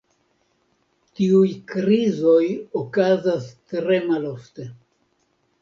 Tiuj 1.19 1.51
krizoj 1.73 2.47
okazas 2.81 3.47
tre 3.75 4.01
malofte. 4.11 4.67